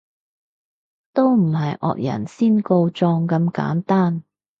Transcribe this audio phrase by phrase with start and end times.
[1.13, 4.23] 都唔係惡人先告狀咁簡單